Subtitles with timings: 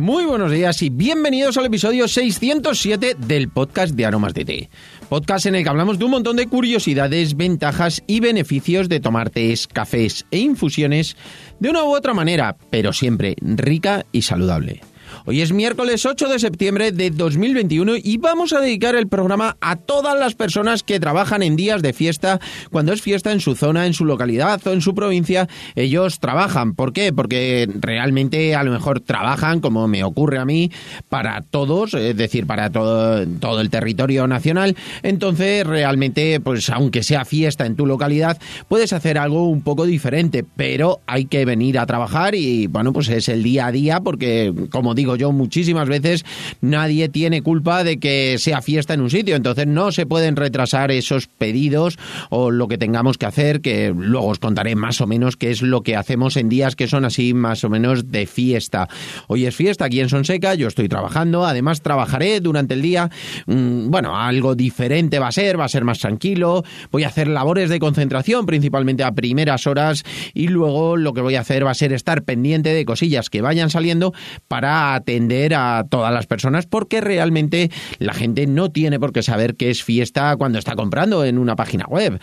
[0.00, 4.70] Muy buenos días y bienvenidos al episodio 607 del podcast de Aromas de Té.
[5.08, 9.30] Podcast en el que hablamos de un montón de curiosidades, ventajas y beneficios de tomar
[9.30, 11.16] tés, cafés e infusiones
[11.58, 14.82] de una u otra manera, pero siempre rica y saludable.
[15.24, 19.76] Hoy es miércoles 8 de septiembre de 2021 y vamos a dedicar el programa a
[19.76, 22.40] todas las personas que trabajan en días de fiesta,
[22.70, 26.74] cuando es fiesta en su zona, en su localidad o en su provincia, ellos trabajan.
[26.74, 27.12] ¿Por qué?
[27.12, 30.70] Porque realmente a lo mejor trabajan, como me ocurre a mí,
[31.08, 34.76] para todos, es decir, para todo, todo el territorio nacional.
[35.02, 40.44] Entonces, realmente, pues aunque sea fiesta en tu localidad, puedes hacer algo un poco diferente,
[40.56, 44.52] pero hay que venir a trabajar y bueno, pues es el día a día porque,
[44.70, 46.24] como digo yo muchísimas veces,
[46.60, 50.90] nadie tiene culpa de que sea fiesta en un sitio, entonces no se pueden retrasar
[50.90, 51.98] esos pedidos
[52.30, 55.62] o lo que tengamos que hacer, que luego os contaré más o menos qué es
[55.62, 58.88] lo que hacemos en días que son así más o menos de fiesta.
[59.28, 63.08] Hoy es fiesta aquí en Sonseca, yo estoy trabajando, además trabajaré durante el día,
[63.46, 67.28] mm, bueno, algo diferente va a ser, va a ser más tranquilo, voy a hacer
[67.28, 70.02] labores de concentración principalmente a primeras horas
[70.34, 73.42] y luego lo que voy a hacer va a ser estar pendiente de cosillas que
[73.42, 74.12] vayan saliendo
[74.48, 79.56] para atender a todas las personas porque realmente la gente no tiene por qué saber
[79.56, 82.20] que es fiesta cuando está comprando en una página web.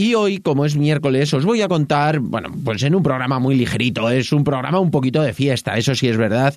[0.00, 3.54] Y hoy, como es miércoles, os voy a contar, bueno, pues en un programa muy
[3.54, 6.54] ligerito, es un programa un poquito de fiesta, eso sí es verdad.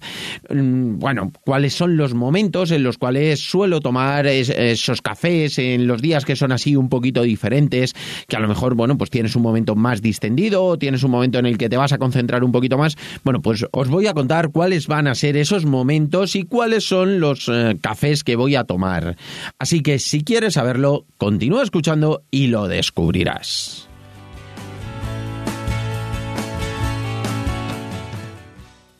[0.49, 6.01] Mm, bueno, cuáles son los momentos en los cuales suelo tomar esos cafés en los
[6.01, 7.93] días que son así un poquito diferentes,
[8.29, 11.45] que a lo mejor, bueno, pues tienes un momento más distendido, tienes un momento en
[11.45, 12.95] el que te vas a concentrar un poquito más.
[13.25, 17.19] Bueno, pues os voy a contar cuáles van a ser esos momentos y cuáles son
[17.19, 19.17] los eh, cafés que voy a tomar.
[19.59, 23.32] Así que si quieres saberlo, continúa escuchando y lo descubrirás.
[23.33, 23.92] podcast.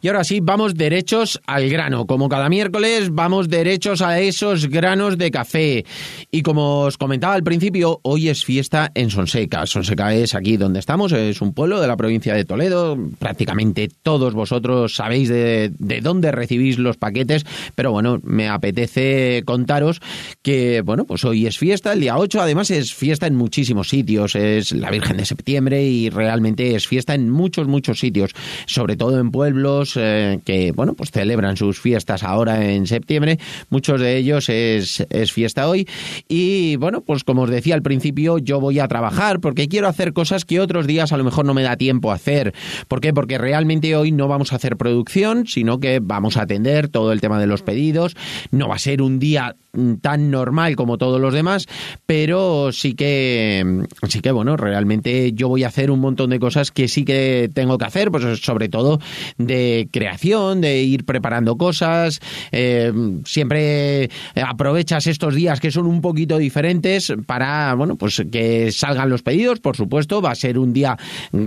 [0.00, 2.06] Y ahora sí, vamos derechos al grano.
[2.06, 5.84] Como cada miércoles, vamos derechos a esos granos de café.
[6.30, 9.66] Y como os comentaba al principio, hoy es fiesta en Sonseca.
[9.66, 12.96] Sonseca es aquí donde estamos, es un pueblo de la provincia de Toledo.
[13.18, 17.44] Prácticamente todos vosotros sabéis de, dónde recibís los paquetes,
[17.74, 20.00] pero bueno, me apetece contaros
[20.42, 24.36] que, bueno, pues hoy es fiesta, el día 8, además es fiesta en muchísimos sitios.
[24.36, 28.30] Es la Virgen de Septiembre y realmente es fiesta en muchos, muchos sitios,
[28.66, 33.38] sobre todo en pueblos eh, que, bueno, pues celebran sus fiestas ahora en septiembre.
[33.70, 35.88] Muchos de ellos es, es fiesta hoy.
[36.28, 40.12] Y, bueno, pues como os decía al principio, yo voy a trabajar porque quiero hacer
[40.12, 42.54] cosas que otros días a lo mejor no me da tiempo a hacer.
[42.88, 43.12] ¿Por qué?
[43.12, 47.20] Porque realmente hoy no vamos a hacer producción, sino que vamos a atender todo el
[47.20, 48.16] tema de los pedidos.
[48.50, 49.56] No va a ser un día
[50.00, 51.66] tan normal como todos los demás,
[52.06, 56.70] pero sí que, sí que bueno, realmente yo voy a hacer un montón de cosas
[56.70, 59.00] que sí que tengo que hacer, pues sobre todo
[59.36, 62.20] de creación, de ir preparando cosas,
[62.52, 62.92] eh,
[63.24, 64.10] siempre
[64.42, 69.60] aprovechas estos días que son un poquito diferentes para, bueno, pues que salgan los pedidos,
[69.60, 70.96] por supuesto, va a ser un día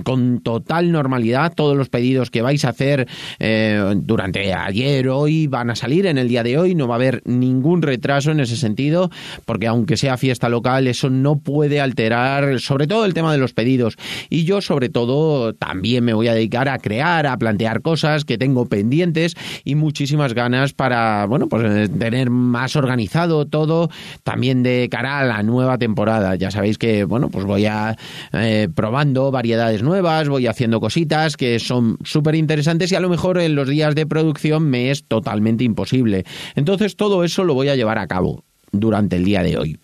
[0.04, 3.08] con total normalidad, todos los pedidos que vais a hacer
[3.40, 6.98] eh, durante ayer, hoy, van a salir en el día de hoy, no va a
[6.98, 9.10] haber ningún retraso en ese sentido,
[9.46, 13.54] porque aunque sea fiesta local, eso no puede alterar, sobre todo el tema de los
[13.54, 13.98] pedidos.
[14.30, 18.38] Y yo, sobre todo, también me voy a dedicar a crear, a plantear cosas que
[18.38, 23.90] tengo pendientes y muchísimas ganas para, bueno, pues tener más organizado todo,
[24.24, 26.36] también de cara a la nueva temporada.
[26.36, 27.98] Ya sabéis que, bueno, pues voy a
[28.34, 33.40] eh, probando variedades nuevas, voy haciendo cositas que son súper interesantes y a lo mejor
[33.40, 36.26] en los días de producción me es totalmente imposible.
[36.56, 39.80] Entonces todo eso lo voy a llevar cabo durante el día de hoy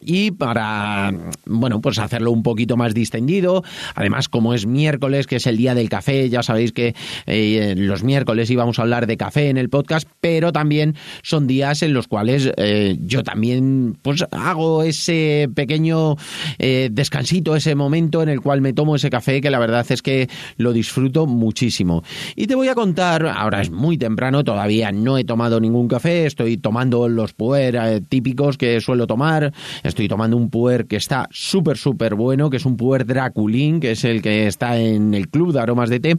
[0.00, 1.12] y para,
[1.46, 3.64] bueno, pues hacerlo un poquito más distendido.
[3.94, 6.94] Además, como es miércoles, que es el día del café, ya sabéis que
[7.26, 11.82] eh, los miércoles íbamos a hablar de café en el podcast, pero también son días
[11.82, 16.16] en los cuales eh, yo también pues hago ese pequeño
[16.58, 20.02] eh, descansito, ese momento en el cual me tomo ese café, que la verdad es
[20.02, 22.02] que lo disfruto muchísimo.
[22.36, 26.26] Y te voy a contar, ahora es muy temprano, todavía no he tomado ningún café,
[26.26, 29.52] estoy tomando los puer típicos que suelo tomar,
[29.88, 33.92] Estoy tomando un puer que está súper, súper bueno, que es un puer Draculín, que
[33.92, 36.16] es el que está en el club de aromas de té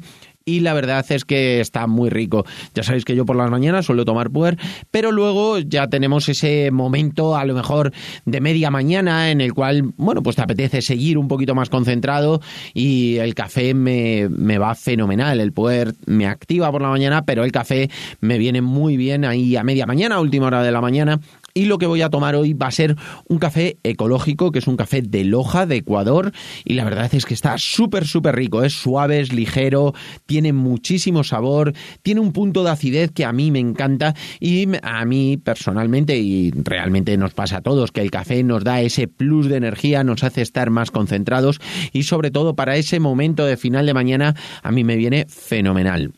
[0.50, 2.46] y la verdad es que está muy rico.
[2.74, 4.58] Ya sabéis que yo por las mañanas suelo tomar puer,
[4.90, 7.94] pero luego ya tenemos ese momento a lo mejor
[8.26, 12.42] de media mañana en el cual, bueno, pues te apetece seguir un poquito más concentrado
[12.74, 15.40] y el café me, me va fenomenal.
[15.40, 19.56] El puer me activa por la mañana, pero el café me viene muy bien ahí
[19.56, 21.20] a media mañana, última hora de la mañana
[21.60, 22.96] y lo que voy a tomar hoy va a ser
[23.28, 26.32] un café ecológico, que es un café de Loja, de Ecuador,
[26.64, 29.94] y la verdad es que está súper, súper rico, es suave, es ligero,
[30.26, 34.16] tiene muchísimo sabor, tiene un punto de acidez que a mí me encanta.
[34.40, 38.80] Y a mí personalmente, y realmente nos pasa a todos, que el café nos da
[38.80, 41.60] ese plus de energía, nos hace estar más concentrados.
[41.92, 44.34] Y sobre todo para ese momento de final de mañana
[44.64, 46.14] a mí me viene fenomenal.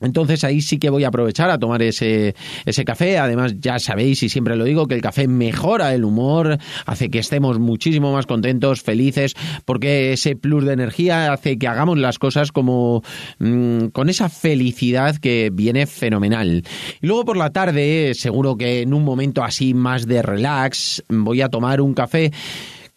[0.00, 3.18] Entonces ahí sí que voy a aprovechar a tomar ese, ese café.
[3.18, 7.18] Además, ya sabéis y siempre lo digo que el café mejora el humor, hace que
[7.18, 12.52] estemos muchísimo más contentos, felices, porque ese plus de energía hace que hagamos las cosas
[12.52, 13.02] como
[13.38, 16.64] mm, con esa felicidad que viene fenomenal.
[17.00, 21.42] Y luego por la tarde, seguro que en un momento así más de relax, voy
[21.42, 22.32] a tomar un café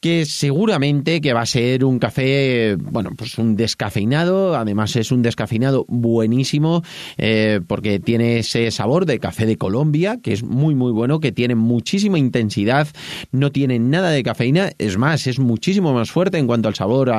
[0.04, 5.22] que seguramente que va a ser un café, bueno, pues un descafeinado, además es un
[5.22, 6.84] descafeinado buenísimo
[7.18, 11.32] eh, porque tiene ese sabor de café de Colombia, que es muy muy bueno, que
[11.32, 12.90] tiene muchísima intensidad,
[13.32, 17.10] no tiene nada de cafeína, es más, es muchísimo más fuerte en cuanto al sabor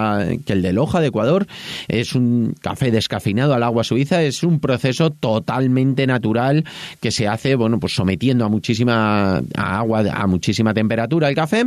[0.44, 1.46] que el de Loja de Ecuador,
[1.88, 6.66] es un café descafeinado al agua suiza, es un proceso totalmente natural
[7.00, 11.64] que se hace, bueno, pues sometiendo a muchísima agua, a muchísima temperatura el café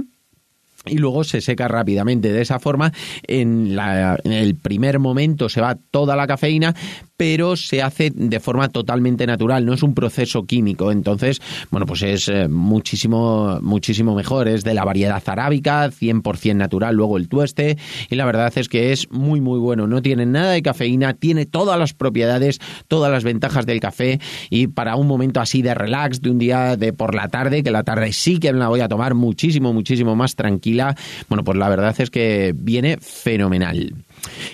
[0.90, 2.32] y luego se seca rápidamente.
[2.32, 2.92] De esa forma,
[3.24, 6.76] en, la, en, el primer momento se va toda la cafeína,
[7.18, 10.92] pero se hace de forma totalmente natural, no es un proceso químico.
[10.92, 11.42] Entonces,
[11.72, 14.48] bueno, pues es eh, muchísimo, muchísimo mejor.
[14.48, 17.78] Es de la variedad arábica, 100% natural, luego el tueste,
[18.10, 19.88] y la verdad es que es muy, muy bueno.
[19.88, 24.20] No tiene nada de cafeína, tiene todas las propiedades, todas las ventajas del café,
[24.52, 27.72] y para un momento así de relax, de un día de por la tarde, que
[27.72, 30.96] la tarde sí que la voy a tomar muchísimo, muchísimo más tranquila,
[31.30, 33.94] bueno, pues la verdad es que viene fenomenal.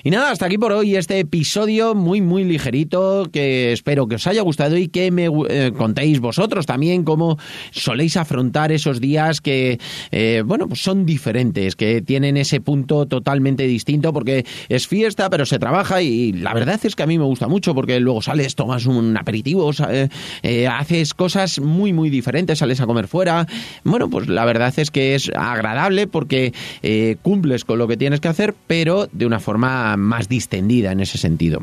[0.04, 4.28] Y nada, hasta aquí por hoy este episodio muy, muy ligerito que espero que os
[4.28, 7.38] haya gustado y que me eh, contéis vosotros también cómo
[7.72, 9.80] soléis afrontar esos días que,
[10.12, 15.46] eh, bueno, pues son diferentes, que tienen ese punto totalmente distinto porque es fiesta, pero
[15.46, 18.56] se trabaja y la verdad es que a mí me gusta mucho porque luego sales,
[18.56, 19.72] tomas un aperitivo,
[20.44, 23.48] eh, haces cosas muy, muy diferentes, sales a comer fuera.
[23.84, 26.54] Bueno, pues la verdad es que es agradable porque
[27.22, 31.20] cumples con lo que tienes que hacer, pero de una forma más distendida en ese
[31.20, 31.62] sentido.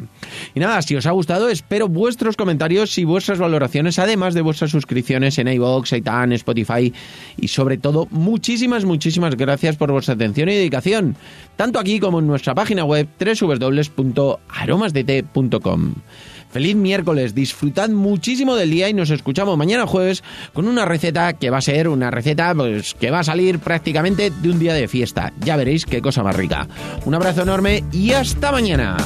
[0.54, 4.70] Y nada, si os ha gustado, espero vuestros comentarios y vuestras valoraciones, además de vuestras
[4.70, 6.92] suscripciones en iVoox, iTunes, Spotify
[7.36, 11.16] y sobre todo, muchísimas, muchísimas gracias por vuestra atención y dedicación,
[11.56, 15.94] tanto aquí como en nuestra página web www.aromasdt.com.
[16.50, 21.48] Feliz miércoles, disfrutad muchísimo del día y nos escuchamos mañana jueves con una receta que
[21.48, 24.88] va a ser una receta pues, que va a salir prácticamente de un día de
[24.88, 25.32] fiesta.
[25.38, 26.66] Ya veréis qué cosa más rica.
[27.04, 28.96] Un abrazo enorme y hasta mañana.